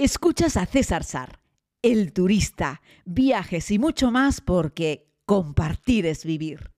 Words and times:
Escuchas 0.00 0.56
a 0.56 0.64
César 0.64 1.02
Sar, 1.02 1.40
el 1.82 2.12
turista, 2.12 2.82
viajes 3.04 3.68
y 3.72 3.80
mucho 3.80 4.12
más 4.12 4.40
porque 4.40 5.08
compartir 5.26 6.06
es 6.06 6.24
vivir. 6.24 6.70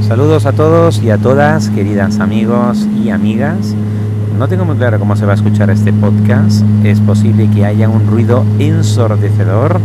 Saludos 0.00 0.44
a 0.46 0.52
todos 0.52 1.00
y 1.00 1.10
a 1.10 1.18
todas, 1.18 1.70
queridas 1.70 2.18
amigos 2.18 2.88
y 3.00 3.10
amigas. 3.10 3.76
No 4.36 4.48
tengo 4.48 4.64
muy 4.64 4.76
claro 4.76 4.98
cómo 4.98 5.14
se 5.14 5.24
va 5.24 5.34
a 5.34 5.36
escuchar 5.36 5.70
este 5.70 5.92
podcast. 5.92 6.64
Es 6.82 6.98
posible 6.98 7.48
que 7.54 7.66
haya 7.66 7.88
un 7.88 8.04
ruido 8.08 8.44
ensordecedor 8.58 9.80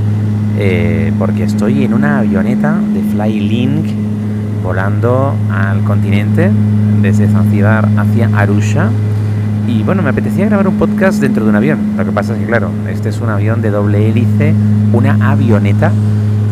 eh, 0.57 1.13
porque 1.19 1.43
estoy 1.43 1.83
en 1.83 1.93
una 1.93 2.17
avioneta 2.17 2.79
de 2.95 3.03
Flylink 3.03 4.06
volando 4.67 5.33
al 5.49 5.81
continente 5.85 6.51
desde 7.01 7.29
Zanzibar 7.29 7.87
hacia 7.95 8.29
Arusha. 8.37 8.89
Y 9.65 9.81
bueno, 9.83 10.03
me 10.03 10.09
apetecía 10.09 10.45
grabar 10.47 10.67
un 10.67 10.75
podcast 10.75 11.21
dentro 11.21 11.45
de 11.45 11.51
un 11.51 11.55
avión. 11.55 11.79
Lo 11.95 12.03
que 12.03 12.11
pasa 12.11 12.33
es 12.33 12.39
que, 12.39 12.47
claro, 12.47 12.69
este 12.89 13.07
es 13.07 13.21
un 13.21 13.29
avión 13.29 13.61
de 13.61 13.69
doble 13.69 14.09
hélice, 14.09 14.53
una 14.91 15.31
avioneta 15.31 15.93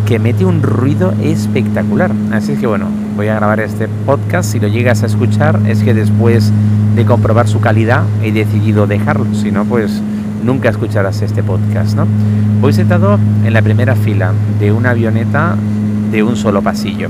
que 0.05 0.17
mete 0.17 0.45
un 0.45 0.61
ruido 0.61 1.13
espectacular. 1.21 2.13
Así 2.31 2.53
es 2.53 2.59
que 2.59 2.67
bueno, 2.67 2.87
voy 3.17 3.27
a 3.27 3.35
grabar 3.35 3.59
este 3.59 3.89
podcast. 4.05 4.49
Si 4.49 4.61
lo 4.61 4.69
llegas 4.69 5.03
a 5.03 5.07
escuchar, 5.07 5.59
es 5.67 5.83
que 5.83 5.93
después 5.93 6.53
de 6.95 7.03
comprobar 7.03 7.49
su 7.49 7.59
calidad 7.59 8.03
he 8.23 8.31
decidido 8.31 8.87
dejarlo. 8.87 9.25
Si 9.33 9.51
no, 9.51 9.65
pues 9.65 10.01
nunca 10.41 10.69
escucharás 10.69 11.21
este 11.21 11.43
podcast, 11.43 11.97
¿no? 11.97 12.07
Voy 12.61 12.71
sentado 12.71 13.19
en 13.43 13.51
la 13.51 13.61
primera 13.61 13.93
fila 13.93 14.31
de 14.57 14.71
una 14.71 14.91
avioneta 14.91 15.57
de 16.13 16.23
un 16.23 16.37
solo 16.37 16.61
pasillo. 16.61 17.09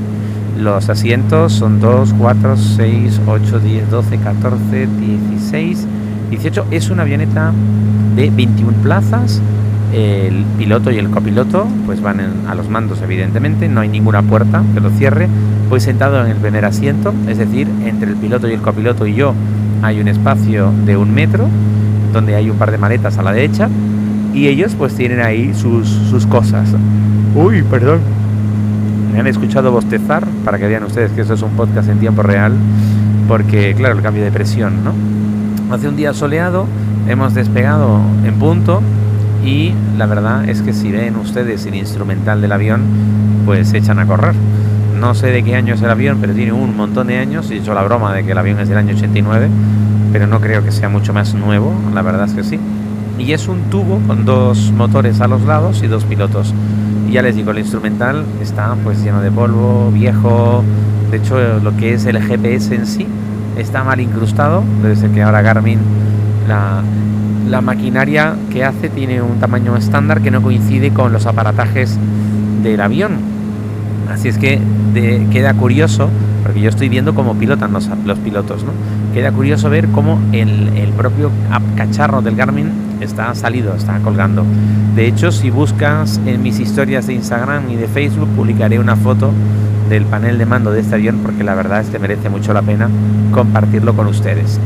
Los 0.58 0.90
asientos 0.90 1.52
son 1.52 1.82
2, 1.82 2.16
4, 2.18 2.56
6, 2.56 3.22
8, 3.28 3.60
10, 3.60 3.92
12, 3.92 4.18
14, 4.20 4.88
16, 4.88 5.88
18. 6.30 6.66
Es 6.72 6.90
una 6.90 7.04
avioneta 7.04 7.52
de 8.16 8.30
21 8.30 8.72
plazas. 8.82 9.42
El 9.94 10.46
piloto 10.58 10.92
y 10.92 10.98
el 10.98 11.10
copiloto 11.10 11.68
pues 11.86 12.02
van 12.02 12.20
a 12.48 12.56
los 12.56 12.70
mandos 12.70 13.02
evidentemente. 13.02 13.68
No 13.68 13.82
hay 13.82 13.90
ninguna 13.90 14.22
puerta 14.22 14.64
que 14.74 14.80
lo 14.80 14.90
cierre. 14.92 15.28
Voy 15.70 15.82
sentado 15.82 16.24
en 16.24 16.32
el 16.32 16.38
primer 16.38 16.64
asiento, 16.64 17.14
es 17.28 17.38
decir, 17.38 17.68
entre 17.86 18.12
el 18.12 18.16
piloto 18.16 18.48
y 18.48 18.54
el 18.54 18.62
copiloto 18.62 19.06
y 19.08 19.16
yo 19.16 19.34
hay 19.82 20.00
un 20.00 20.08
espacio 20.08 20.72
de 20.86 20.96
un 20.96 21.14
metro 21.14 21.48
donde 22.14 22.36
hay 22.36 22.50
un 22.50 22.58
par 22.58 22.72
de 22.72 22.78
maletas 22.78 23.18
a 23.18 23.24
la 23.24 23.34
derecha 23.34 23.68
y 24.34 24.48
ellos 24.48 24.74
pues 24.78 24.96
tienen 24.96 25.20
ahí 25.20 25.54
sus, 25.54 25.88
sus 25.88 26.26
cosas. 26.26 26.70
Uy, 27.36 27.62
perdón, 27.64 28.00
han 29.26 29.30
escuchado 29.30 29.72
bostezar, 29.72 30.24
para 30.44 30.60
que 30.60 30.68
vean 30.68 30.84
ustedes 30.84 31.12
que 31.12 31.22
eso 31.22 31.34
es 31.34 31.42
un 31.42 31.50
podcast 31.52 31.90
en 31.90 31.98
tiempo 31.98 32.22
real, 32.22 32.54
porque 33.28 33.74
claro, 33.74 33.96
el 33.96 34.04
cambio 34.04 34.24
de 34.24 34.32
presión, 34.32 34.84
¿no? 34.84 34.94
Hace 35.74 35.88
un 35.88 35.96
día 35.96 36.14
soleado, 36.14 36.68
hemos 37.10 37.34
despegado 37.34 38.02
en 38.24 38.36
punto 38.36 38.84
y 39.44 39.74
la 39.98 40.06
verdad 40.06 40.48
es 40.48 40.62
que 40.62 40.74
si 40.74 40.92
ven 40.92 41.16
ustedes 41.16 41.66
el 41.66 41.74
instrumental 41.74 42.40
del 42.40 42.52
avión, 42.52 42.82
pues 43.48 43.70
se 43.70 43.80
echan 43.80 43.98
a 43.98 44.06
correr. 44.06 44.36
No 45.00 45.16
sé 45.16 45.28
de 45.32 45.44
qué 45.44 45.56
año 45.56 45.74
es 45.74 45.82
el 45.82 45.90
avión, 45.90 46.20
pero 46.22 46.34
tiene 46.34 46.52
un 46.52 46.78
montón 46.78 47.08
de 47.08 47.18
años. 47.18 47.50
He 47.50 47.56
hecho 47.56 47.74
la 47.74 47.82
broma 47.82 48.14
de 48.14 48.24
que 48.24 48.34
el 48.34 48.38
avión 48.38 48.60
es 48.60 48.70
del 48.70 48.78
año 48.78 48.94
89, 48.94 49.50
pero 50.14 50.28
no 50.28 50.40
creo 50.40 50.64
que 50.64 50.72
sea 50.72 50.88
mucho 50.88 51.14
más 51.14 51.34
nuevo, 51.34 51.74
la 51.96 52.04
verdad 52.04 52.26
es 52.26 52.34
que 52.34 52.44
sí. 52.44 52.60
Y 53.18 53.32
es 53.34 53.48
un 53.48 53.62
tubo 53.70 54.00
con 54.08 54.26
dos 54.26 54.72
motores 54.72 55.22
a 55.22 55.28
los 55.28 55.42
lados 55.44 55.82
y 55.84 55.88
dos 55.88 56.04
pilotos 56.04 56.54
ya 57.16 57.22
les 57.22 57.38
digo, 57.38 57.52
el 57.52 57.60
instrumental 57.60 58.26
está 58.42 58.76
pues 58.84 59.02
lleno 59.02 59.22
de 59.22 59.32
polvo, 59.32 59.90
viejo. 59.90 60.66
De 61.12 61.16
hecho, 61.16 61.60
lo 61.64 61.78
que 61.78 61.94
es 61.94 62.06
el 62.06 62.22
GPS 62.22 62.76
en 62.76 62.86
sí 62.86 63.08
está 63.58 63.86
mal 63.86 64.02
incrustado. 64.02 64.66
Debe 64.84 64.98
ser 64.98 65.12
que 65.12 65.24
ahora 65.24 65.42
Garmin, 65.42 65.80
la, 66.46 66.84
la 67.50 67.62
maquinaria 67.62 68.36
que 68.52 68.66
hace 68.66 68.90
tiene 68.90 69.22
un 69.22 69.40
tamaño 69.40 69.78
estándar 69.78 70.20
que 70.20 70.30
no 70.30 70.42
coincide 70.42 70.92
con 70.92 71.14
los 71.14 71.26
aparatajes 71.26 71.98
del 72.64 72.82
avión. 72.82 73.14
Así 74.12 74.28
es 74.28 74.38
que 74.38 74.60
queda 75.32 75.54
curioso, 75.54 76.10
porque 76.44 76.60
yo 76.60 76.68
estoy 76.68 76.90
viendo 76.90 77.16
cómo 77.16 77.36
pilotan 77.36 77.72
los, 77.72 77.90
los 78.06 78.20
pilotos, 78.20 78.66
¿no? 78.66 78.72
Queda 79.14 79.32
curioso 79.32 79.70
ver 79.70 79.88
cómo 79.88 80.20
el, 80.34 80.68
el 80.76 80.90
propio 80.90 81.32
cacharro 81.78 82.22
del 82.22 82.36
Garmin 82.36 82.85
está 83.02 83.34
salido, 83.36 83.76
está 83.76 84.00
colgando. 84.00 84.46
De 84.96 85.08
hecho, 85.08 85.32
si 85.32 85.50
buscas 85.50 86.20
en 86.26 86.42
mis 86.42 86.60
historias 86.60 87.08
de 87.08 87.14
Instagram 87.14 87.70
y 87.70 87.76
de 87.76 87.88
Facebook, 87.88 88.30
publicaré 88.36 88.80
una 88.80 88.96
foto 88.96 89.32
del 89.90 90.06
panel 90.06 90.38
de 90.38 90.46
mando 90.46 90.72
de 90.72 90.82
este 90.82 90.96
avión, 90.96 91.20
porque 91.24 91.44
la 91.44 91.56
verdad 91.56 91.82
es 91.82 91.90
que 91.90 92.00
merece 92.00 92.30
mucho 92.30 92.54
la 92.54 92.62
pena 92.62 92.90
compartirlo 93.32 93.96
con 93.96 94.08
ustedes. 94.08 94.60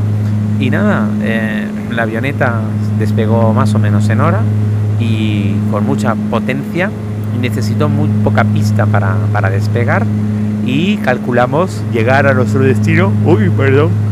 Y 0.58 0.70
nada, 0.70 1.08
eh, 1.22 1.66
la 1.90 2.02
avioneta 2.02 2.60
despegó 2.98 3.52
más 3.52 3.74
o 3.74 3.78
menos 3.78 4.08
en 4.08 4.20
hora 4.20 4.40
y 4.98 5.54
con 5.70 5.86
mucha 5.86 6.14
potencia 6.14 6.90
necesito 7.40 7.88
muy 7.88 8.08
poca 8.22 8.44
pista 8.44 8.86
para, 8.86 9.16
para 9.32 9.50
despegar 9.50 10.04
y 10.66 10.96
calculamos 10.98 11.82
llegar 11.92 12.26
a 12.26 12.34
nuestro 12.34 12.60
destino. 12.60 13.12
Uy, 13.24 13.50
perdón. 13.50 14.09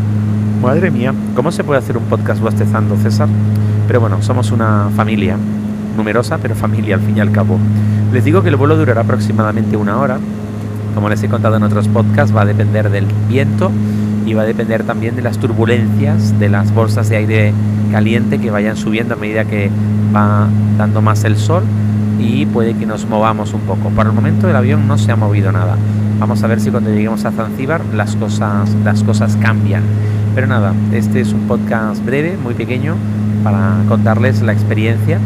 Madre 0.63 0.91
mía, 0.91 1.15
¿cómo 1.37 1.53
se 1.53 1.63
puede 1.63 1.79
hacer 1.79 1.97
un 1.97 2.05
podcast 2.05 2.41
bostezando, 2.41 2.97
César? 2.97 3.29
Pero 3.87 4.01
bueno, 4.01 4.21
somos 4.23 4.51
una 4.51 4.91
familia, 4.97 5.37
numerosa, 5.97 6.39
pero 6.39 6.55
familia 6.57 6.97
al 6.97 7.01
fin 7.01 7.17
y 7.17 7.21
al 7.21 7.31
cabo. 7.31 7.59
Les 8.13 8.25
digo 8.25 8.43
que 8.43 8.49
el 8.49 8.57
vuelo 8.57 8.77
durará 8.77 9.03
aproximadamente 9.03 9.77
una 9.77 9.99
hora. 9.99 10.19
Como 10.95 11.09
les 11.09 11.23
he 11.23 11.29
contado 11.29 11.57
en 11.57 11.63
otros 11.63 11.87
podcasts, 11.89 12.37
va 12.37 12.43
a 12.43 12.45
depender 12.45 12.91
del 12.91 13.07
viento 13.29 13.71
y 14.27 14.35
va 14.35 14.43
a 14.43 14.45
depender 14.45 14.83
también 14.83 15.15
de 15.15 15.23
las 15.23 15.39
turbulencias 15.39 16.39
de 16.39 16.49
las 16.49 16.75
bolsas 16.75 17.09
de 17.09 17.17
aire 17.17 17.53
caliente 17.93 18.39
que 18.39 18.51
vayan 18.51 18.77
subiendo 18.77 19.15
a 19.15 19.17
medida 19.17 19.45
que 19.45 19.71
va 20.15 20.49
dando 20.77 21.01
más 21.01 21.25
el 21.25 21.37
sol 21.37 21.63
y 22.19 22.47
puede 22.47 22.75
que 22.75 22.85
nos 22.85 23.09
movamos 23.09 23.55
un 23.55 23.61
poco. 23.61 23.91
Por 23.91 24.07
el 24.07 24.13
momento 24.13 24.51
el 24.51 24.57
avión 24.57 24.89
no 24.89 24.99
se 24.99 25.13
ha 25.13 25.17
movido 25.17 25.53
nada. 25.53 25.77
Vamos 26.19 26.43
a 26.43 26.49
ver 26.49 26.61
si 26.61 26.71
cuando 26.71 26.91
lleguemos 26.91 27.25
a 27.25 27.31
Zanzíbar 27.31 27.81
las 27.95 28.17
cosas, 28.17 28.75
las 28.85 29.05
cosas 29.05 29.37
cambian. 29.41 29.85
Pero 30.39 30.47
nada, 30.47 30.73
este 30.93 31.21
es 31.21 31.33
un 31.33 31.49
podcast 31.49 32.05
breve, 32.05 32.37
muy 32.41 32.55
pequeño, 32.55 32.95
para 33.43 33.75
contarles 33.89 34.41
la 34.41 34.53
experiencia. 34.53 35.19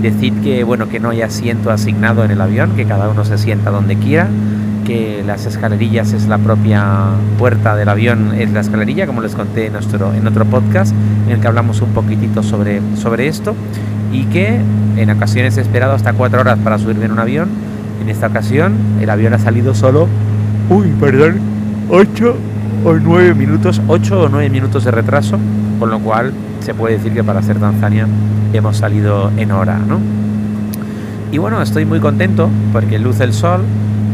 Decir 0.00 0.32
que 0.40 0.64
bueno 0.64 0.88
que 0.88 1.00
no 1.00 1.10
hay 1.10 1.20
asiento 1.20 1.70
asignado 1.70 2.24
en 2.24 2.30
el 2.30 2.40
avión, 2.40 2.70
que 2.74 2.86
cada 2.86 3.10
uno 3.10 3.26
se 3.26 3.36
sienta 3.36 3.70
donde 3.70 3.96
quiera, 3.96 4.26
que 4.86 5.22
las 5.26 5.44
escalerillas 5.44 6.14
es 6.14 6.28
la 6.28 6.38
propia 6.38 7.10
puerta 7.38 7.76
del 7.76 7.90
avión, 7.90 8.32
es 8.32 8.52
la 8.52 8.60
escalerilla, 8.60 9.06
como 9.06 9.20
les 9.20 9.34
conté 9.34 9.66
en, 9.66 9.74
nuestro, 9.74 10.14
en 10.14 10.26
otro 10.26 10.46
podcast, 10.46 10.94
en 11.26 11.32
el 11.32 11.40
que 11.40 11.46
hablamos 11.46 11.82
un 11.82 11.90
poquitito 11.90 12.42
sobre, 12.42 12.80
sobre 12.96 13.28
esto 13.28 13.54
y 14.14 14.24
que 14.24 14.62
en 14.96 15.10
ocasiones 15.10 15.58
he 15.58 15.60
esperado 15.60 15.92
hasta 15.92 16.14
cuatro 16.14 16.40
horas 16.40 16.58
para 16.64 16.78
subirme 16.78 17.04
en 17.04 17.12
un 17.12 17.18
avión. 17.18 17.50
En 18.00 18.08
esta 18.08 18.28
ocasión 18.28 18.72
el 18.98 19.10
avión 19.10 19.34
ha 19.34 19.38
salido 19.38 19.74
solo, 19.74 20.08
uy, 20.70 20.86
perdón, 20.98 21.34
ocho 21.90 22.38
o 22.84 22.94
nueve 22.94 23.34
minutos, 23.34 23.80
ocho 23.88 24.22
o 24.22 24.28
nueve 24.28 24.50
minutos 24.50 24.84
de 24.84 24.90
retraso, 24.90 25.38
con 25.78 25.90
lo 25.90 25.98
cual 26.00 26.32
se 26.60 26.74
puede 26.74 26.98
decir 26.98 27.12
que 27.12 27.24
para 27.24 27.42
ser 27.42 27.58
Tanzania 27.58 28.06
hemos 28.52 28.76
salido 28.76 29.30
en 29.36 29.50
hora, 29.52 29.78
¿no? 29.78 29.98
Y 31.32 31.38
bueno, 31.38 31.60
estoy 31.62 31.84
muy 31.84 32.00
contento 32.00 32.48
porque 32.72 32.98
luce 32.98 33.24
el 33.24 33.32
sol. 33.32 33.62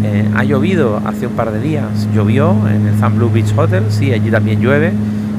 Eh, 0.03 0.26
ha 0.34 0.44
llovido 0.44 1.03
hace 1.04 1.26
un 1.26 1.34
par 1.34 1.50
de 1.50 1.60
días, 1.60 2.09
llovió 2.14 2.56
en 2.69 2.86
el 2.86 2.94
Fan 2.94 3.16
Blue 3.16 3.30
Beach 3.30 3.53
Hotel, 3.54 3.84
sí, 3.91 4.12
allí 4.12 4.30
también 4.30 4.60
llueve, 4.60 4.92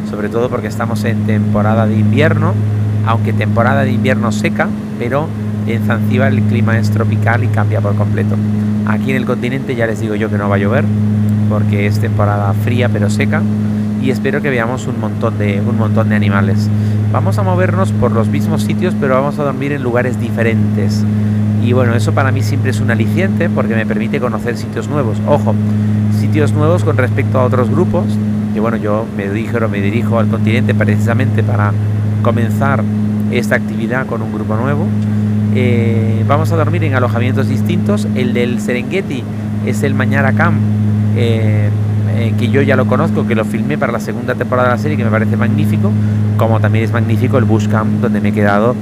sobre 0.09 0.29
todo 0.29 0.49
porque 0.49 0.67
estamos 0.67 1.03
en 1.03 1.25
temporada 1.25 1.87
de 1.87 1.95
invierno 1.95 2.53
aunque 3.05 3.33
temporada 3.33 3.83
de 3.83 3.91
invierno 3.91 4.31
seca, 4.31 4.67
pero 4.99 5.27
en 5.67 5.83
Zanzíbar 5.85 6.31
el 6.31 6.41
clima 6.43 6.77
es 6.77 6.91
tropical 6.91 7.43
y 7.43 7.47
cambia 7.47 7.81
por 7.81 7.95
completo. 7.95 8.35
Aquí 8.87 9.11
en 9.11 9.17
el 9.17 9.25
continente 9.25 9.75
ya 9.75 9.87
les 9.87 9.99
digo 9.99 10.15
yo 10.15 10.29
que 10.29 10.37
no 10.37 10.49
va 10.49 10.55
a 10.55 10.59
llover, 10.59 10.85
porque 11.51 11.85
es 11.85 11.99
temporada 11.99 12.53
fría 12.53 12.87
pero 12.87 13.09
seca 13.09 13.41
y 14.01 14.09
espero 14.09 14.41
que 14.41 14.49
veamos 14.49 14.87
un 14.87 14.99
montón 14.99 15.37
de 15.37 15.61
un 15.61 15.77
montón 15.77 16.09
de 16.09 16.15
animales. 16.15 16.69
Vamos 17.11 17.37
a 17.37 17.43
movernos 17.43 17.91
por 17.91 18.11
los 18.11 18.29
mismos 18.29 18.63
sitios, 18.63 18.95
pero 18.99 19.15
vamos 19.15 19.37
a 19.37 19.43
dormir 19.43 19.73
en 19.73 19.83
lugares 19.83 20.19
diferentes. 20.19 21.03
Y 21.63 21.73
bueno, 21.73 21.93
eso 21.93 22.13
para 22.13 22.31
mí 22.31 22.41
siempre 22.41 22.71
es 22.71 22.79
un 22.79 22.89
aliciente 22.89 23.49
porque 23.49 23.75
me 23.75 23.85
permite 23.85 24.19
conocer 24.19 24.57
sitios 24.57 24.87
nuevos. 24.87 25.17
Ojo, 25.27 25.53
sitios 26.19 26.53
nuevos 26.53 26.83
con 26.83 26.97
respecto 26.97 27.37
a 27.37 27.43
otros 27.43 27.69
grupos. 27.69 28.05
Que 28.53 28.59
bueno, 28.59 28.77
yo 28.77 29.05
me 29.15 29.29
dirijo, 29.29 29.59
me 29.67 29.81
dirijo 29.81 30.17
al 30.17 30.29
continente 30.29 30.73
precisamente 30.73 31.43
para 31.43 31.71
comenzar 32.23 32.83
esta 33.29 33.55
actividad 33.55 34.07
con 34.07 34.21
un 34.21 34.33
grupo 34.33 34.55
nuevo. 34.55 34.87
Eh, 35.53 36.23
vamos 36.27 36.51
a 36.51 36.55
dormir 36.55 36.83
en 36.85 36.95
alojamientos 36.95 37.49
distintos. 37.49 38.07
El 38.15 38.33
del 38.33 38.59
Serengeti 38.61 39.23
es 39.65 39.83
el 39.83 39.93
Mañara 39.93 40.33
Camp, 40.33 40.57
eh, 41.15 41.69
eh, 42.15 42.33
que 42.37 42.49
yo 42.49 42.61
ya 42.61 42.75
lo 42.75 42.87
conozco, 42.87 43.27
que 43.27 43.35
lo 43.35 43.45
filmé 43.45 43.77
para 43.77 43.91
la 43.91 43.99
segunda 43.99 44.35
temporada 44.35 44.69
de 44.69 44.75
la 44.75 44.81
serie, 44.81 44.97
que 44.97 45.03
me 45.03 45.11
parece 45.11 45.37
magnífico. 45.37 45.91
Como 46.37 46.59
también 46.59 46.85
es 46.85 46.91
magnífico 46.91 47.37
el 47.37 47.45
Bush 47.45 47.67
Camp, 47.67 48.01
donde 48.01 48.21
me 48.21 48.29
he 48.29 48.33
quedado 48.33 48.75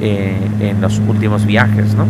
en 0.00 0.80
los 0.82 1.00
últimos 1.08 1.46
viajes. 1.46 1.94
¿no? 1.94 2.04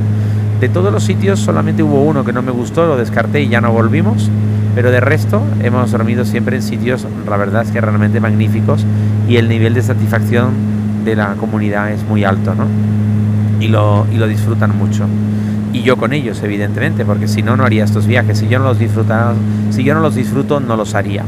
De 0.61 0.69
todos 0.69 0.93
los 0.93 1.03
sitios 1.03 1.41
solamente 1.41 1.83
hubo 1.83 2.03
uno 2.03 2.25
que 2.25 2.33
no 2.33 2.41
me 2.41 2.51
gustó, 2.53 2.87
lo 2.87 2.97
descarté 2.97 3.43
y 3.43 3.49
ya 3.49 3.61
no 3.61 3.73
volvimos, 3.73 4.31
pero 4.75 4.91
de 4.91 5.01
resto 5.01 5.43
hemos 5.63 5.91
dormido 5.91 6.25
siempre 6.25 6.57
en 6.57 6.63
sitios, 6.63 7.07
la 7.29 7.37
verdad 7.37 7.63
es 7.63 7.71
que 7.71 7.81
realmente 7.81 8.21
magníficos 8.21 8.87
y 9.29 9.37
el 9.37 9.49
nivel 9.49 9.75
de 9.75 9.83
satisfacción 9.83 10.53
de 11.05 11.17
la 11.17 11.35
comunidad 11.35 11.91
es 11.91 12.03
muy 12.05 12.25
alto, 12.25 12.55
¿no? 12.55 12.65
Y 13.65 13.69
lo, 13.69 14.07
y 14.13 14.17
lo 14.17 14.27
disfrutan 14.27 14.77
mucho. 14.77 15.07
Y 15.73 15.83
yo 15.83 15.97
con 15.97 16.13
ellos, 16.13 16.43
evidentemente, 16.43 17.07
porque 17.07 17.29
si 17.29 17.43
no, 17.43 17.57
no 17.57 17.65
haría 17.65 17.85
estos 17.85 18.07
viajes. 18.07 18.39
Si 18.39 18.49
yo 18.49 18.59
no 18.59 18.67
los 18.67 18.79
disfrutara, 18.79 19.33
si 19.71 19.85
yo 19.85 19.95
no 19.95 20.01
los 20.01 20.15
disfruto, 20.15 20.61
no 20.61 20.77
los 20.77 20.95
haría. 20.95 21.25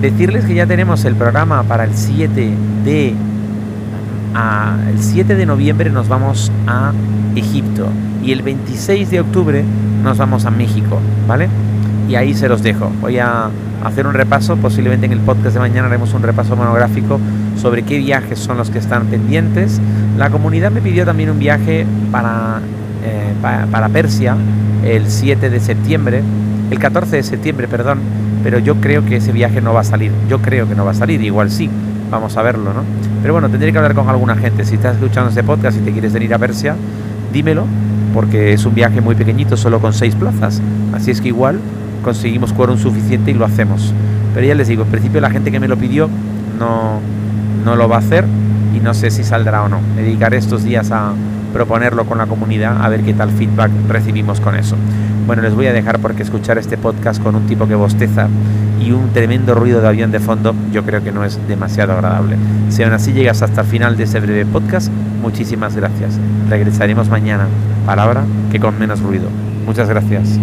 Decirles 0.00 0.46
que 0.46 0.54
ya 0.54 0.66
tenemos 0.66 1.04
el 1.04 1.14
programa 1.14 1.62
para 1.64 1.84
el 1.84 1.94
7 1.94 2.54
de 2.84 3.14
el 4.90 5.02
7 5.02 5.34
de 5.34 5.46
noviembre 5.46 5.90
nos 5.90 6.08
vamos 6.08 6.52
a 6.66 6.92
Egipto 7.34 7.88
y 8.22 8.32
el 8.32 8.42
26 8.42 9.10
de 9.10 9.20
octubre 9.20 9.64
nos 10.02 10.18
vamos 10.18 10.44
a 10.44 10.50
México, 10.50 11.00
¿vale? 11.26 11.48
Y 12.08 12.14
ahí 12.14 12.34
se 12.34 12.48
los 12.48 12.62
dejo. 12.62 12.90
Voy 13.00 13.18
a 13.18 13.50
hacer 13.84 14.06
un 14.06 14.14
repaso, 14.14 14.56
posiblemente 14.56 15.06
en 15.06 15.12
el 15.12 15.20
podcast 15.20 15.54
de 15.54 15.60
mañana 15.60 15.88
haremos 15.88 16.14
un 16.14 16.22
repaso 16.22 16.56
monográfico 16.56 17.18
sobre 17.58 17.82
qué 17.82 17.98
viajes 17.98 18.38
son 18.38 18.56
los 18.56 18.70
que 18.70 18.78
están 18.78 19.06
pendientes. 19.06 19.80
La 20.16 20.30
comunidad 20.30 20.70
me 20.70 20.80
pidió 20.80 21.04
también 21.04 21.30
un 21.30 21.38
viaje 21.38 21.86
para, 22.10 22.60
eh, 23.04 23.66
para, 23.70 23.88
Persia 23.88 24.36
el 24.84 25.08
7 25.08 25.50
de 25.50 25.60
septiembre, 25.60 26.22
el 26.70 26.78
14 26.78 27.16
de 27.16 27.22
septiembre, 27.22 27.68
perdón, 27.68 27.98
pero 28.42 28.58
yo 28.58 28.76
creo 28.76 29.04
que 29.04 29.16
ese 29.16 29.32
viaje 29.32 29.60
no 29.60 29.74
va 29.74 29.80
a 29.80 29.84
salir. 29.84 30.12
Yo 30.28 30.40
creo 30.40 30.68
que 30.68 30.74
no 30.74 30.84
va 30.84 30.92
a 30.92 30.94
salir, 30.94 31.20
igual 31.22 31.50
sí, 31.50 31.68
vamos 32.10 32.36
a 32.36 32.42
verlo, 32.42 32.72
¿no? 32.72 32.82
Pero 33.22 33.34
bueno, 33.34 33.48
tendré 33.48 33.72
que 33.72 33.78
hablar 33.78 33.94
con 33.94 34.08
alguna 34.08 34.36
gente. 34.36 34.64
Si 34.64 34.76
estás 34.76 34.96
escuchando 34.96 35.30
este 35.30 35.42
podcast 35.42 35.78
y 35.78 35.80
te 35.80 35.92
quieres 35.92 36.12
venir 36.12 36.32
a 36.34 36.38
Persia, 36.38 36.76
dímelo, 37.32 37.64
porque 38.14 38.52
es 38.52 38.64
un 38.64 38.74
viaje 38.74 39.00
muy 39.00 39.14
pequeñito, 39.14 39.56
solo 39.56 39.80
con 39.80 39.92
seis 39.92 40.14
plazas. 40.14 40.62
Así 40.94 41.10
es 41.10 41.20
que 41.20 41.28
igual 41.28 41.58
conseguimos 42.02 42.52
un 42.52 42.78
suficiente 42.78 43.32
y 43.32 43.34
lo 43.34 43.44
hacemos. 43.44 43.92
Pero 44.34 44.46
ya 44.46 44.54
les 44.54 44.68
digo, 44.68 44.84
en 44.84 44.90
principio 44.90 45.20
la 45.20 45.30
gente 45.30 45.50
que 45.50 45.58
me 45.58 45.68
lo 45.68 45.76
pidió 45.76 46.08
no, 46.58 47.00
no 47.68 47.76
lo 47.76 47.86
va 47.86 47.96
a 47.96 47.98
hacer 47.98 48.24
y 48.74 48.80
no 48.80 48.94
sé 48.94 49.10
si 49.10 49.22
saldrá 49.24 49.62
o 49.62 49.68
no. 49.68 49.80
Dedicaré 49.94 50.38
estos 50.38 50.64
días 50.64 50.90
a 50.90 51.12
proponerlo 51.52 52.06
con 52.06 52.16
la 52.16 52.26
comunidad 52.26 52.82
a 52.82 52.88
ver 52.88 53.02
qué 53.02 53.12
tal 53.12 53.30
feedback 53.30 53.70
recibimos 53.88 54.40
con 54.40 54.54
eso. 54.54 54.74
Bueno, 55.26 55.42
les 55.42 55.54
voy 55.54 55.66
a 55.66 55.74
dejar 55.74 55.98
porque 55.98 56.22
escuchar 56.22 56.56
este 56.56 56.78
podcast 56.78 57.22
con 57.22 57.34
un 57.34 57.46
tipo 57.46 57.68
que 57.68 57.74
bosteza 57.74 58.28
y 58.80 58.92
un 58.92 59.10
tremendo 59.12 59.54
ruido 59.54 59.82
de 59.82 59.88
avión 59.88 60.10
de 60.10 60.18
fondo, 60.18 60.54
yo 60.72 60.82
creo 60.82 61.04
que 61.04 61.12
no 61.12 61.24
es 61.24 61.38
demasiado 61.46 61.92
agradable. 61.92 62.36
Si 62.70 62.82
aún 62.82 62.94
así 62.94 63.12
llegas 63.12 63.42
hasta 63.42 63.60
el 63.60 63.66
final 63.66 63.98
de 63.98 64.04
este 64.04 64.20
breve 64.20 64.46
podcast, 64.46 64.90
muchísimas 65.20 65.76
gracias. 65.76 66.18
Regresaremos 66.48 67.10
mañana, 67.10 67.48
palabra 67.84 68.24
que 68.50 68.60
con 68.60 68.78
menos 68.78 69.00
ruido. 69.00 69.28
Muchas 69.66 69.90
gracias. 69.90 70.38